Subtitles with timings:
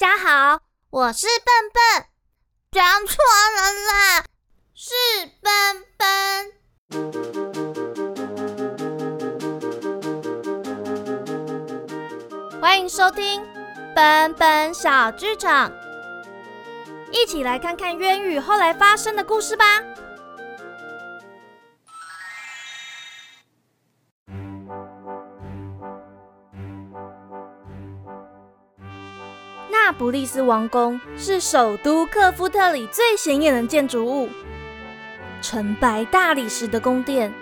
[0.00, 2.06] 大家好，我是笨笨，
[2.70, 3.16] 讲错
[3.56, 4.24] 了啦，
[4.72, 4.94] 是
[5.42, 5.50] 笨
[5.96, 6.06] 笨。
[12.60, 13.44] 欢迎收听
[13.92, 15.72] 笨笨小剧场，
[17.10, 19.82] 一起来看看渊宇后来发生的故事吧。
[29.98, 34.28] 那不勒斯王宫是首都克夫特里最显眼的建筑物，
[35.42, 37.34] 纯白大理石的宫殿，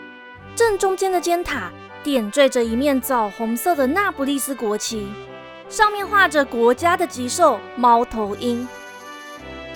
[0.54, 1.70] 正中间的尖塔
[2.02, 5.06] 点缀着一面枣红色的那不勒斯国旗，
[5.68, 8.66] 上面画着国家的吉兽猫头鹰。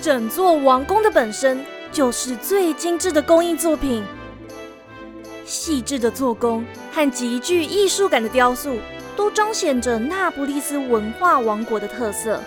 [0.01, 4.03] 整座王宫的本身就是最精致的工艺作品，
[5.45, 8.79] 细致的做工和极具艺术感的雕塑，
[9.15, 12.41] 都彰显着那不勒斯文化王国的特色。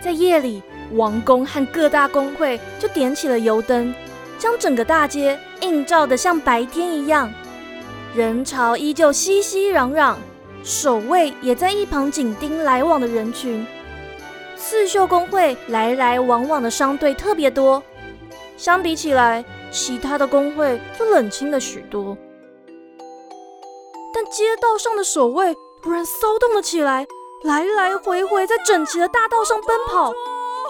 [0.00, 0.62] 在夜里，
[0.92, 3.94] 王宫和各大工会就点起了油灯，
[4.38, 7.32] 将整个大街映照得像白天一样。
[8.14, 10.14] 人潮依旧熙熙攘攘，
[10.62, 13.66] 守卫也在一旁紧盯来往的人群。
[14.56, 17.82] 刺绣工会来来往往的商队特别多，
[18.56, 22.16] 相比起来，其他的工会就冷清了许多。
[24.14, 27.06] 但街道上的守卫突然骚动了起来。
[27.42, 30.12] 来来回回在整齐的大道上奔跑，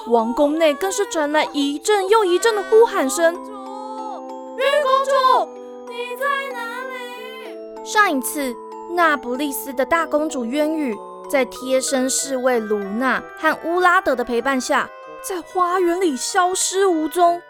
[0.09, 3.35] 王宫内更是传来一阵又一阵的呼喊声。
[3.35, 5.49] 玉公主，
[5.89, 7.85] 你在哪里？
[7.87, 8.55] 上一次，
[8.91, 10.95] 那不勒斯的大公主渊羽
[11.31, 14.91] 在贴身侍卫卢娜和乌拉德的陪伴下，
[15.27, 17.41] 在花园里消失无踪。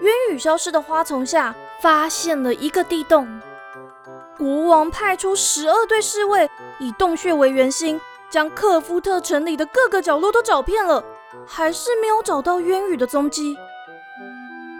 [0.00, 3.40] 渊羽消失的花丛下，发现了一个地洞。
[4.36, 6.50] 国王派出十二队侍卫，
[6.82, 11.04] 以洞穴为圆心，将克夫特城里的各个角落都找遍了，
[11.46, 13.56] 还是没有找到渊羽的踪迹。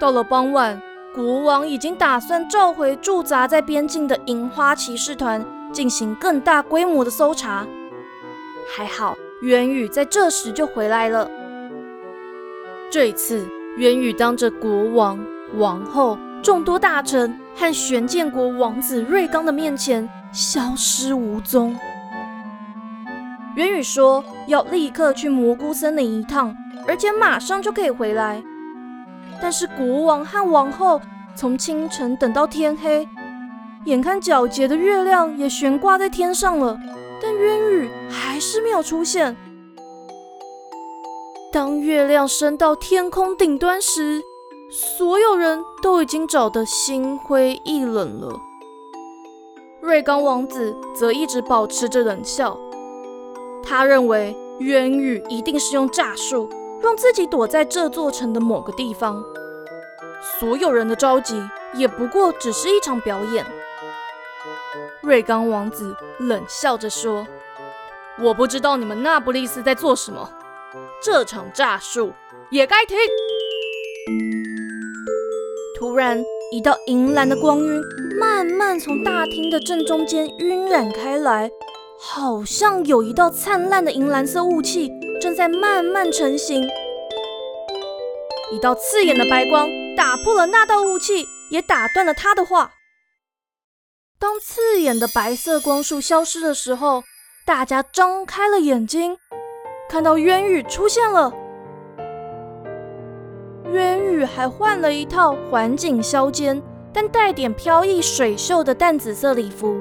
[0.00, 0.82] 到了傍晚，
[1.14, 7.64] 国王已经打算召回驻扎在边境的银花骑士团，进行更大规模的搜查。
[8.68, 11.30] 还好，渊羽在这时就回来了。
[12.90, 13.46] 这次，
[13.76, 15.24] 渊羽当着国王、
[15.54, 16.18] 王后。
[16.42, 21.78] 众多大臣和玄剑国王子瑞刚的面前消失无踪。
[23.62, 26.52] 元宇说要立刻去蘑菇森林一趟，
[26.84, 28.42] 而且马上就可以回来。
[29.40, 31.00] 但是国王和王后
[31.36, 33.06] 从清晨等到天黑，
[33.84, 36.76] 眼看皎洁的月亮也悬挂在天上了，
[37.22, 39.36] 但渊宇还是没有出现。
[41.52, 44.20] 当月亮升到天空顶端时，
[44.72, 48.40] 所有人都已经找得心灰意冷了。
[49.80, 52.58] 瑞刚王子则一直保持着冷笑，
[53.62, 56.48] 他认为渊羽一定是用诈术
[56.80, 59.22] 让自己躲在这座城的某个地方。
[60.38, 61.42] 所有人的着急
[61.74, 63.44] 也不过只是一场表演。
[65.00, 67.26] 瑞刚王子冷笑着说
[68.22, 70.30] ：“我不知道你们那不勒斯在做什么，
[71.02, 72.12] 这场诈术
[72.50, 72.96] 也该停。”
[75.76, 77.82] 突然，一道银蓝的光晕
[78.16, 81.50] 慢慢从大厅的正中间晕染开来，
[82.04, 84.90] 好像有一道灿烂的银蓝色雾气
[85.20, 86.68] 正在慢慢成型。
[88.50, 92.72] 一道刺眼的白光打破了那道雾气，也打断了他的话。
[94.18, 97.04] 当刺眼的白色光束消失的时候，
[97.46, 99.16] 大家张开了眼睛，
[99.88, 101.32] 看到渊羽出现了。
[103.72, 106.60] 渊羽还换了一套环境削肩
[106.92, 109.80] 但带点飘逸水袖的淡紫色礼服，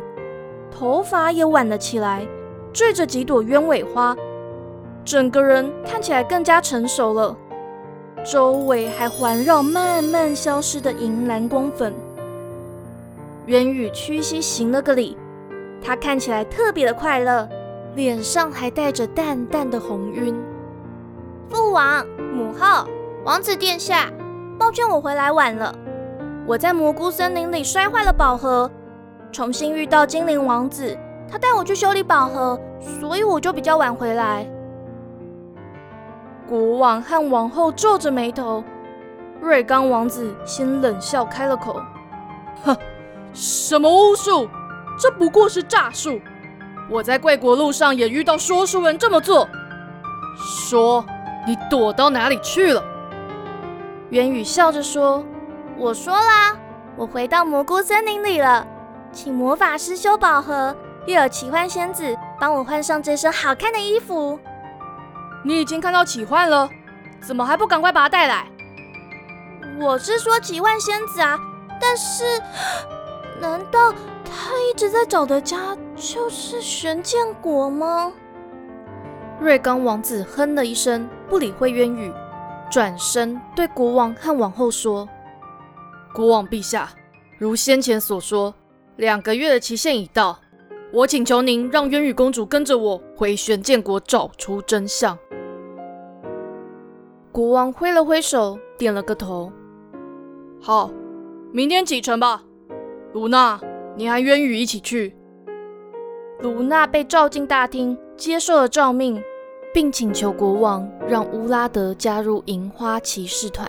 [0.82, 2.26] 头发也挽了起来，
[2.74, 4.18] 缀着几朵鸢尾花，
[5.06, 7.38] 整个人看起来更加成熟了。
[8.26, 11.94] 周围还环绕慢慢消失的银蓝光粉。
[13.46, 15.16] 渊羽屈膝行了个礼，
[15.84, 17.48] 他看起来特别的快乐，
[17.94, 20.36] 脸上还带着淡淡的红晕。
[21.48, 22.04] 父王
[22.34, 22.88] 母后。
[23.24, 24.12] 王子殿下，
[24.58, 25.76] 抱歉我回来晚了。
[26.48, 28.72] 我在蘑菇森林里摔坏了宝盒，
[29.32, 30.98] 重新遇到精灵王子，
[31.30, 32.60] 他带我去修理宝盒，
[33.00, 34.46] 所以我就比较晚回来。
[36.48, 38.62] 国王和王后皱着眉头，
[39.40, 41.82] 瑞刚王子先冷笑开了口
[42.64, 42.76] ：“哼，
[43.34, 44.50] 什么巫术？
[45.00, 46.20] 这不过是诈术。
[46.90, 49.48] 我在贵国路上也遇到说书人这么做。
[50.36, 51.06] 说，
[51.48, 52.84] 你躲到哪里去了？”
[54.12, 55.24] 元宇笑着说
[55.80, 56.54] ：“我说啦，
[56.98, 58.68] 我回到蘑菇森林里了，
[59.12, 60.76] 请魔法师修宝盒，
[61.06, 64.40] 又有奇幻仙子帮我换上这身好看的衣服。”
[65.44, 66.70] 你已经看到奇幻了，
[67.20, 68.46] 怎么还不赶快把他带来？
[69.80, 71.40] 我是说奇幻仙子啊，
[71.80, 72.24] 但是，
[73.40, 73.92] 难道
[74.24, 78.12] 他一直在找的家就是玄剑国吗？
[79.40, 82.14] 瑞刚王子哼了一声，不理会渊羽，
[82.70, 85.10] 转身对国王和王后说
[86.14, 86.90] ：“国王陛下，
[87.40, 88.54] 如先前所说，
[88.98, 90.40] 两个月的期限已到，
[90.92, 95.18] 我请求您让渊羽公主跟着我回玄剑国找出真相。”
[97.32, 99.52] 国王挥了挥手，点了个头。
[100.60, 100.92] 好，
[101.52, 102.44] 明天启程吧。
[103.14, 103.60] 卢娜，
[103.96, 105.16] 你和渊羽一起去。
[106.40, 109.22] 卢娜被召进大厅，接受了诏命，
[109.74, 113.68] 并请求国王让乌拉德加入银花骑士团。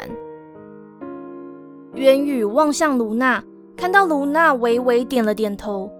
[1.95, 3.45] 渊羽望向卢娜，
[3.83, 5.91] 看到卢娜微微点了点头，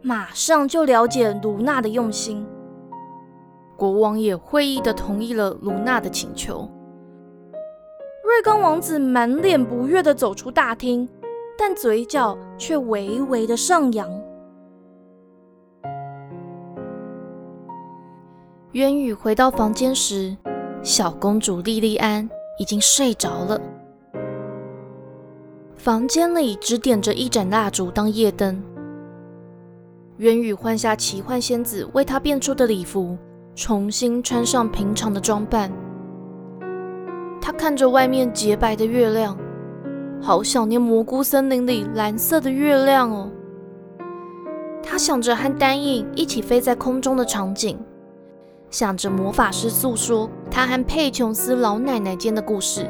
[0.00, 2.46] 马上就了解卢娜的用心。
[3.76, 6.70] 国王也会意的同意了卢娜的请求。
[8.22, 11.08] 瑞刚王子满脸不悦的走出大厅，
[11.58, 14.08] 但嘴角却微微的上扬。
[18.70, 20.36] 渊宇回到房间时，
[20.80, 22.30] 小公主莉莉安
[22.60, 23.60] 已经睡着了。
[25.82, 28.62] 房间里只点着一盏蜡烛当夜灯。
[30.18, 33.18] 渊宇换下奇幻仙子为他变出的礼服，
[33.56, 35.72] 重新穿上平常的装扮。
[37.40, 39.36] 他看着外面洁白的月亮，
[40.20, 43.28] 好想念蘑菇森林里蓝色的月亮哦。
[44.84, 47.76] 他想着和丹影一起飞在空中的场景，
[48.70, 52.86] 想着魔法师诉说他和佩琼斯老奶奶间的故事。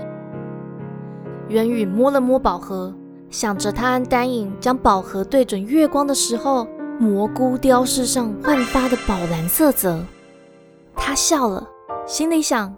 [1.52, 2.92] 元宇摸了摸宝盒，
[3.28, 6.66] 想着他和丹影将宝盒对准月光的时候，
[6.98, 10.02] 蘑菇雕饰上焕发的宝蓝色泽。
[10.96, 11.68] 他笑了，
[12.06, 12.74] 心里想。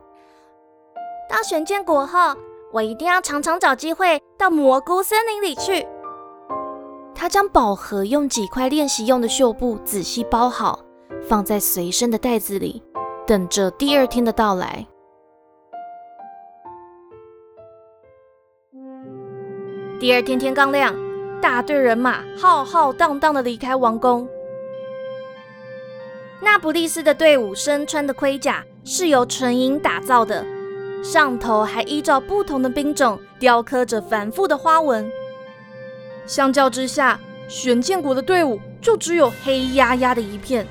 [1.30, 2.34] 到玄剑国后，
[2.72, 5.86] 我一定要常常找机会到蘑菇森林里去。
[7.14, 10.80] 他将宝盒用几块练习用的绣布仔细包好，
[11.28, 12.82] 放在随身的袋子里，
[13.24, 14.84] 等着第二天的到来。
[20.04, 20.94] 第二天天刚亮，
[21.40, 24.28] 大队人马浩浩荡荡的离开王宫。
[26.42, 30.44] 那不利斯的队伍身穿的盔甲是由纯银打造的。
[31.02, 35.10] 上头还依照不同的兵种雕刻着繁复的花纹。
[36.26, 37.18] 相较之下，
[37.48, 40.66] 玄剑国的队伍就只有黑压压的一片。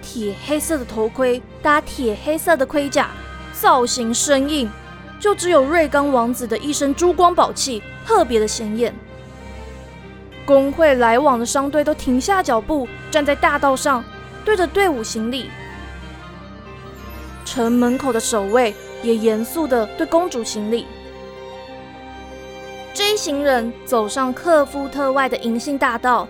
[0.00, 3.10] 铁黑色的头盔搭铁黑色的盔甲，
[3.52, 4.70] 造型生硬。
[5.18, 8.94] 就只有瑞刚王子的一身珠光宝气特别的显眼。
[10.46, 14.04] 工会来往的商队都停下脚步，站在大道上，
[14.44, 15.50] 对着队伍行礼。
[17.44, 18.74] 城门口的守卫。
[19.00, 20.84] 也严肃地对公主行礼。
[22.92, 26.26] 这一行人走上克夫特外的银杏大道，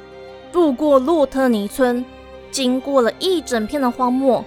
[0.53, 2.05] 路过洛特尼村，
[2.51, 4.45] 经过了一整片的荒漠。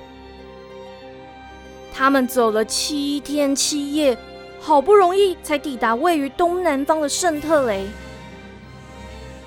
[1.92, 4.16] 他们走了七天七夜，
[4.62, 7.88] 好不容易才抵达位于东南方的圣特雷。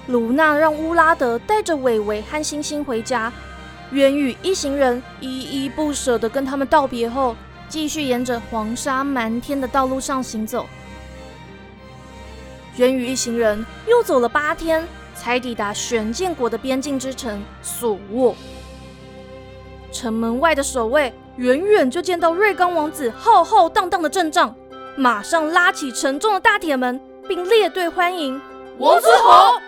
[0.08, 3.32] 卢娜让乌拉德带着伟伟和星星回家，
[3.90, 7.34] 元宇一行人依依不舍地跟他们道别后。
[7.66, 10.66] 继续沿着黄沙漫天的道路上行走，
[12.76, 18.36] 元宇一行人又走了八天，才抵达玄剑国的边境之城索沃。
[19.90, 24.54] 城门外的守卫远远就见到瑞刚王子浩浩荡荡的阵仗，
[24.96, 28.40] 马上拉起沉重的大铁门，并列队欢迎
[28.78, 29.60] 王子好。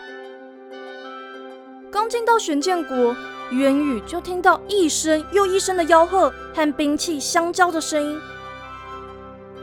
[1.90, 3.14] 刚进到玄剑国。
[3.52, 8.20] 渊宇就听到一声又一声的吆喝和兵器相交的声音。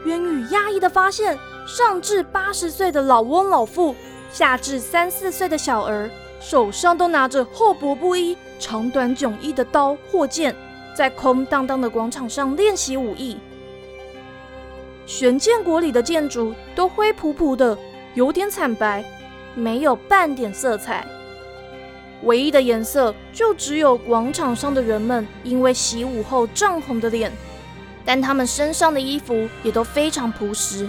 [0.06, 3.94] 渊宇讶异的发现，上至八十岁的老翁老妇，
[4.32, 6.08] 下至三四岁的小儿，
[6.40, 10.56] 手上都拿着厚薄不一、长短迥异的刀或剑，
[10.96, 13.36] 在空荡荡的广场上练习武艺。
[15.06, 17.76] 玄剑国里的建筑都灰扑扑的，
[18.14, 19.04] 有点惨白，
[19.54, 21.06] 没有半点色彩。
[22.22, 27.30] 唯一的颜色就只有广场上的人们因为习武后涨红的脸，
[28.04, 30.88] 但他们身上的衣服也都非常朴实。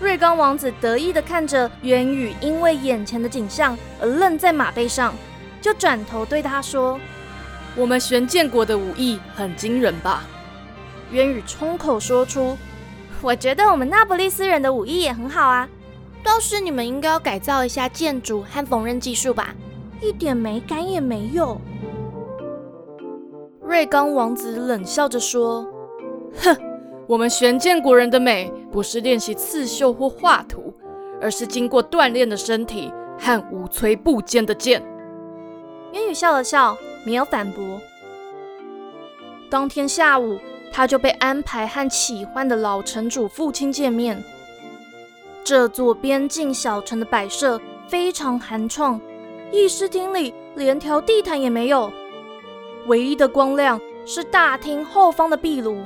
[0.00, 5.14] 瑞刚王子得意地看着元宇，因为眼前的景象而愣在马背上，
[5.60, 6.98] 就转头对他说
[7.76, 10.24] ：“我们玄剑国的武艺很惊人吧？”
[11.12, 12.56] 渊宇冲口说出
[13.22, 15.68] ：“我觉得我们那不勒斯人的武艺也很好啊，
[16.22, 19.54] 倒是你们应该要改造一下建筑和缝纫技术吧。”
[20.00, 21.60] 一点美感也没有。
[23.60, 25.66] 瑞刚王子冷笑着说
[26.40, 26.56] ：“哼，
[27.08, 30.72] 我们玄剑国人的美，不是练习刺绣或画图，
[31.20, 34.80] 而是经过锻炼的身体和五摧不坚的剑。
[35.94, 37.80] 渊宇笑了笑，没有反驳。
[39.50, 40.38] 当天下午，
[40.72, 44.22] 他就被安排和喜欢的老城主父亲见面。
[45.44, 49.00] 这座边境小城的摆设非常寒创，
[49.50, 51.90] 议事厅里连条地毯也没有，
[52.86, 55.82] 唯一的光亮是大厅后方的壁炉。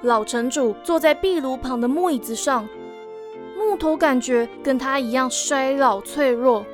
[0.00, 2.68] 老城主坐在壁炉旁的木椅子上，
[3.56, 6.64] 木头感觉跟他一样衰老脆弱。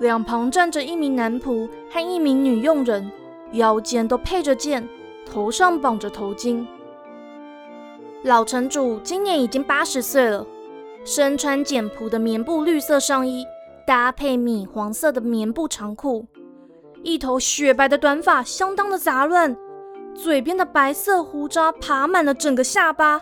[0.00, 3.10] 两旁站着一名男仆和一名女佣人。
[3.52, 4.88] 腰间都配着剑，
[5.24, 6.66] 头上绑着头巾。
[8.22, 10.46] 老城主今年已经八十岁了，
[11.04, 13.46] 身穿简朴的棉布绿色上衣，
[13.86, 16.26] 搭配米黄色的棉布长裤，
[17.02, 19.54] 一头雪白的短发相当的杂乱，
[20.14, 23.20] 嘴边的白色胡渣爬满了整个下巴，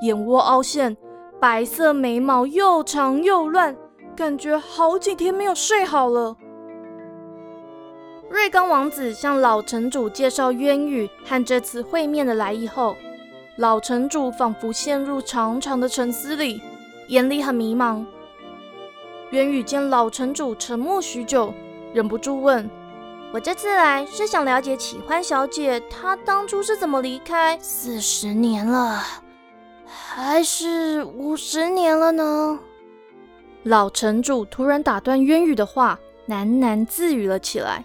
[0.00, 0.96] 眼窝凹陷，
[1.38, 3.76] 白色眉毛又长又乱，
[4.16, 6.34] 感觉好几天没有睡好了。
[8.30, 12.94] 瑞刚王子向老城主介绍渊羽和这次会面的来意后，
[13.56, 16.60] 老城主仿佛陷入长长的沉思里，
[17.08, 18.04] 眼里很迷茫。
[19.30, 21.54] 渊羽见老城主沉默许久，
[21.94, 22.68] 忍不住问
[23.32, 27.58] ：“我这次来是想了解启欢小姐，她当初是怎么离开？
[27.62, 29.02] 四十年了，
[29.86, 32.60] 还是五十年了呢？”
[33.64, 37.82] 老城主突然打断渊羽的话，喃喃自语了起来。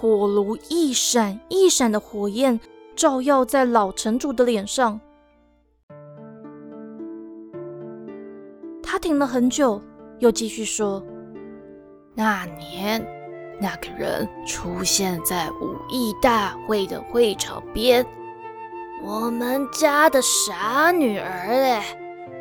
[0.00, 2.58] 火炉一闪一闪的火焰
[2.96, 4.98] 照耀在老城主的脸上，
[8.82, 9.78] 他停了很久，
[10.18, 11.04] 又继续说
[12.16, 13.06] ：“那年，
[13.60, 18.02] 那个人出现在武艺大会的会场边，
[19.04, 21.82] 我们家的傻女儿嘞，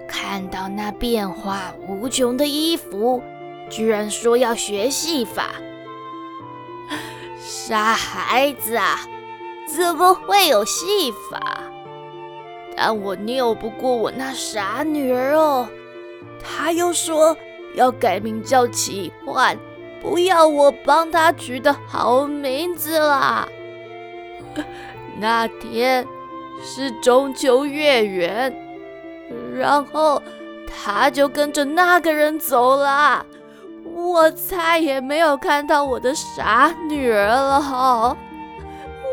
[0.07, 3.21] 看到那变化无穷的衣服，
[3.69, 5.55] 居然说要学戏法。”
[7.69, 8.97] 傻孩子啊，
[9.67, 11.39] 怎么会有戏法？
[12.75, 15.69] 但我拗不过我那傻女儿哦，
[16.41, 17.37] 她又说
[17.75, 19.55] 要改名叫奇幻，
[20.01, 23.47] 不要我帮她取的好名字啦。
[25.19, 26.03] 那天
[26.63, 28.51] 是中秋月圆，
[29.55, 30.19] 然后
[30.65, 33.23] 她就跟着那个人走了。
[33.95, 38.17] 我再也没有看到我的傻女儿了，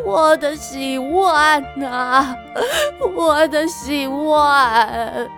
[0.04, 1.34] 我的希望
[1.82, 2.36] 啊，
[3.14, 5.28] 我的洗碗！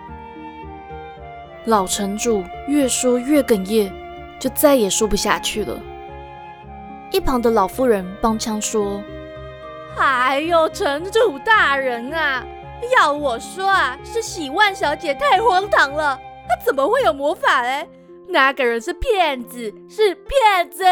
[1.65, 3.91] 老城主越说越哽咽，
[4.39, 5.77] 就再也说不下去了。
[7.11, 9.01] 一旁的老妇人帮腔说
[9.97, 12.45] ：“哎呦，城主大人啊，
[12.97, 17.87] 要我说啊，是喜万小姐太荒唐了，她怎么会有魔法嘞？”
[18.31, 20.85] 那个人是骗子，是骗子！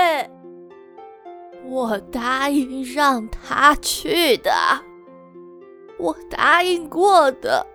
[1.66, 4.52] 我答应让他去的，
[6.00, 7.66] 我答应过的。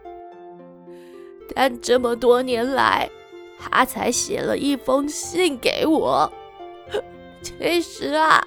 [1.54, 3.08] 但这么多年来，
[3.56, 6.32] 他才写了一封信给我。
[7.40, 8.44] 其实啊，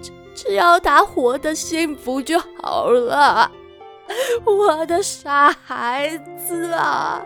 [0.00, 3.50] 只只要他活得幸福就好了。
[4.44, 7.22] 我的傻孩子啊！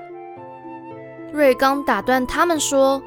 [1.33, 3.01] 瑞刚打断他们说。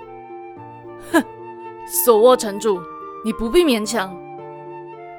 [1.86, 2.82] 索沃城主，
[3.24, 4.16] 你不必勉强。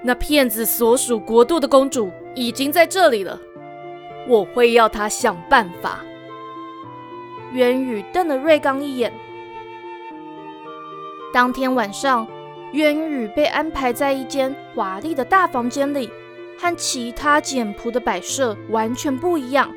[0.02, 3.38] 那骗子所属国度的公主已经在这里了，
[4.26, 6.00] 我会要他想办法。
[7.52, 9.12] 渊羽瞪了瑞刚一眼。
[11.32, 12.26] 当天晚上，
[12.72, 16.10] 渊羽被安排在一间华丽的大房间里，
[16.58, 19.72] 和其他简朴的摆设完全不一样。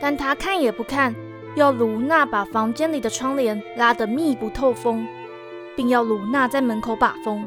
[0.00, 1.14] 但他看也不看。
[1.56, 5.06] 要卢娜把房间里的窗帘拉得密不透风，
[5.76, 7.46] 并要卢娜在门口把风。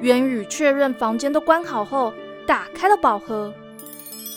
[0.00, 2.12] 元宇确认房间都关好后，
[2.46, 3.52] 打开了宝盒。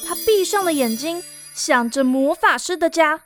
[0.06, 1.22] 他闭上了眼睛，
[1.54, 3.22] 想着魔法师的家。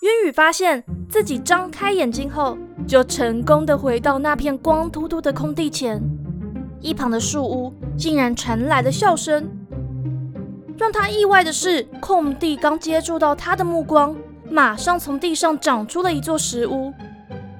[0.00, 6.00] 渊宇发现自己张开眼睛后，就成功的回到那片光秃秃的空地前。
[6.80, 9.50] 一旁的树屋竟然传来了笑声。
[10.76, 14.16] 让他意外的是，空地刚接触到他的目光，
[14.50, 16.92] 马上从地上长出了一座石屋。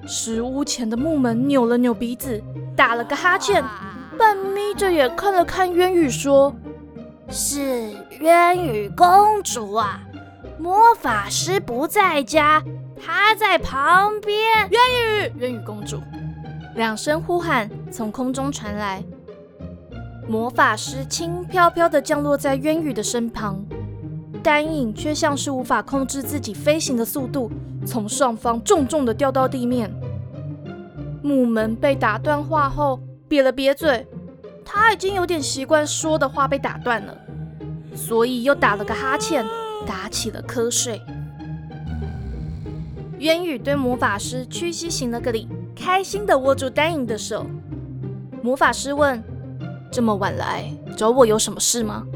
[0.07, 2.43] 石屋前的木门扭了扭鼻子，
[2.77, 3.65] 打了个哈欠，
[4.19, 6.55] 半眯着眼看了看渊羽，说
[7.31, 10.01] ：“是渊羽公主啊，
[10.59, 12.63] 魔法师不在家，
[13.03, 14.37] 她在旁边。”
[14.71, 14.81] 渊
[15.31, 15.99] 羽，渊羽公主，
[16.75, 19.03] 两声呼喊从空中传来。
[20.29, 23.65] 魔法师轻飘飘地降落在渊羽的身旁，
[24.43, 27.51] 丹影却像是无法控制自己飞行的速度，
[27.87, 29.93] 从上方重重地掉到地面。
[31.23, 34.07] 木门被打断话后，瘪了瘪嘴，
[34.65, 37.17] 他已经有点习惯说的话被打断了，
[37.95, 39.45] 所以又打了个哈欠，
[39.87, 41.01] 打起了瞌睡。
[43.21, 47.47] 渊羽对魔法师屈膝行了个礼，开心地握住丹影的手。
[48.43, 49.23] 魔法师问
[49.91, 52.07] ：“这么晚来找我有什么事吗？”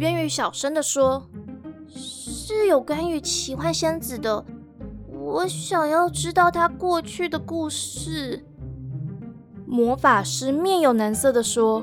[0.00, 1.26] 渊羽小声地说
[1.94, 4.42] ：“是有关于奇幻仙子的，
[5.24, 8.44] 我想要知道他过去的故事。”
[9.66, 11.82] 魔法师面有难色地说：“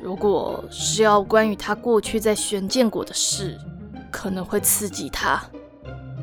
[0.00, 3.58] 如果是要关于他过去在玄剑国的事，
[4.12, 5.42] 可能会刺激他。”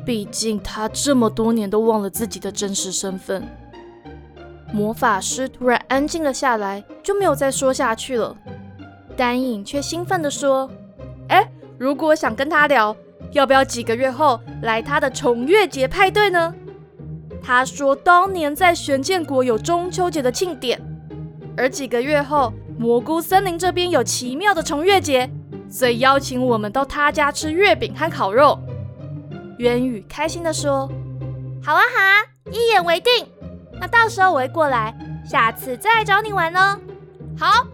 [0.06, 3.46] 毕竟他这么多年都忘了自己的真实身份。
[4.72, 8.34] 魔法师突然安静了下来，就没有再说下去了。
[9.16, 10.70] 丹影却兴奋地说
[11.28, 12.96] ：“哎，如果想跟他聊，
[13.36, 16.54] 要不要几个月后来他的重月节派对呢？”
[17.44, 20.80] 他说：“当年在玄剑国有中秋节的庆典，
[21.56, 25.30] 而几个月后蘑菇森林这边有奇妙的重月节，
[25.70, 28.58] 所以邀请我们到他家吃月饼和烤肉。”
[29.60, 30.90] 渊宇开心地说
[31.62, 33.26] ：“好啊，好啊，一言为定。
[33.78, 34.96] 那到时候我会过来，
[35.28, 36.80] 下次再来找你玩哦。”
[37.38, 37.66] 好。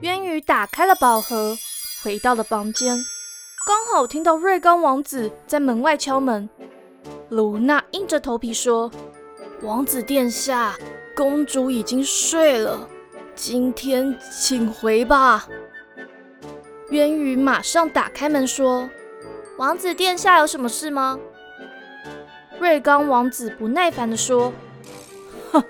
[0.00, 1.56] 渊宇打开了宝盒，
[2.02, 2.98] 回到了房间，
[3.66, 6.46] 刚好听到瑞刚王子在门外敲门。
[7.30, 8.90] 卢娜硬着头皮说
[9.64, 10.76] ：“王子殿下，
[11.16, 12.86] 公主已经睡了，
[13.34, 15.48] 今天请回吧。”
[16.90, 18.86] 渊羽马上打开门说。
[19.56, 21.18] 王子殿下有什么事吗？
[22.58, 24.52] 瑞刚王子不耐烦地说
[25.52, 25.64] ：“哼，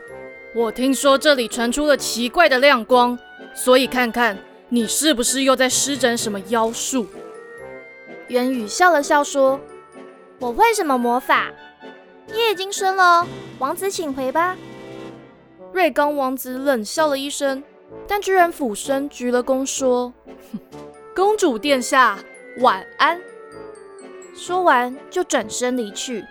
[0.56, 3.16] 我听说这里传出了奇怪的亮光，
[3.54, 4.36] 所以看看
[4.68, 7.06] 你是不是又在施展什么妖术。”
[8.28, 9.60] 元宇笑了笑说
[10.40, 11.52] ：“我会什么魔法？
[12.34, 13.26] 夜已经深了，
[13.58, 14.56] 王子请回吧。”
[15.72, 17.62] 瑞刚王子冷笑了一声，
[18.06, 20.12] 但居然俯身鞠了躬说
[21.14, 22.18] ：“公主殿下，
[22.60, 23.20] 晚安。”
[24.34, 26.24] 说完就转身离去。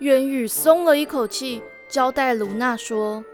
[0.00, 3.24] 元宇松了一口气，交代卢娜说：“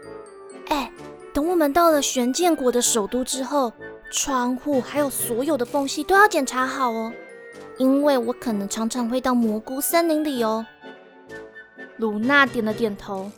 [0.69, 0.91] 哎，
[1.33, 3.71] 等我们到了玄剑国的首都之后，
[4.11, 7.11] 窗户还有所有的缝隙都要检查好哦，
[7.77, 10.65] 因为我可能常常会到蘑菇森林里哦。”
[11.97, 13.29] 卢娜点了点头。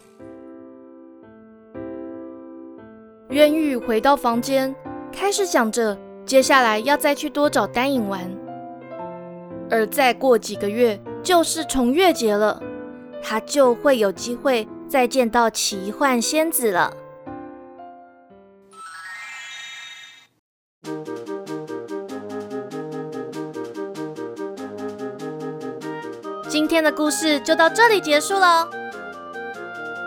[3.29, 4.73] 渊羽回到房间，
[5.11, 8.29] 开始想着接下来要再去多找丹影玩。
[9.69, 12.61] 而再过几个月就是重月节了，
[13.21, 16.93] 他就会有机会再见到奇幻仙子了。
[26.77, 28.69] 今天的故事就到这里结束了。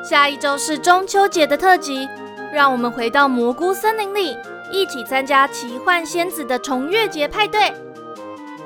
[0.09, 2.09] 下一周是中秋节的特辑，
[2.53, 4.39] 让我们回到蘑菇森林里，
[4.71, 7.75] 一起参加奇幻仙子的重月节派对。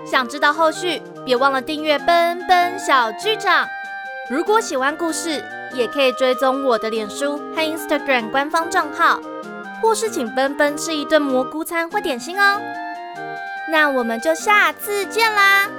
[0.04, 3.66] 想知道后续，别忘了订阅奔奔小剧场。
[4.28, 9.18] 如果喜欢故事，也可以追踪我的脸书和 Instagram 官方账号，
[9.80, 12.60] 或是请奔奔吃一顿蘑菇餐或点心哦。
[13.72, 15.70] 那我们就下次见啦！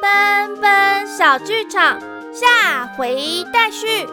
[0.00, 2.00] 奔奔小剧场，
[2.32, 4.06] 下回待续。